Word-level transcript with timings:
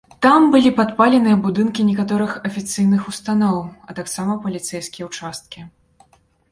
Там 0.25 0.45
былі 0.53 0.69
падпаленыя 0.79 1.37
будынкі 1.43 1.85
некаторых 1.91 2.31
афіцыйных 2.51 3.01
устаноў, 3.13 3.63
а 3.91 4.01
таксама 4.01 4.33
паліцэйскія 4.49 5.03
ўчасткі. 5.13 5.59